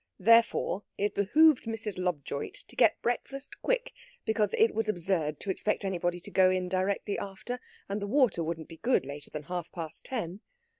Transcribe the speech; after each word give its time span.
Therefore, 0.17 0.81
it 0.97 1.13
behooved 1.13 1.65
Mrs. 1.65 1.99
Lobjoit 1.99 2.55
to 2.55 2.75
get 2.75 2.99
breakfast 3.03 3.61
quick, 3.61 3.93
because 4.25 4.55
it 4.55 4.73
was 4.73 4.89
absurd 4.89 5.39
to 5.41 5.51
expect 5.51 5.85
anybody 5.85 6.19
to 6.21 6.31
go 6.31 6.49
in 6.49 6.67
directly 6.67 7.19
after, 7.19 7.59
and 7.87 8.01
the 8.01 8.07
water 8.07 8.43
wouldn't 8.43 8.67
be 8.67 8.77
good 8.77 9.05
later 9.05 9.29
than 9.29 9.43
half 9.43 9.71
past 9.71 10.03
ten. 10.03 10.39